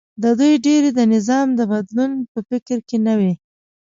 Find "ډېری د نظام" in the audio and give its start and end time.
0.65-1.47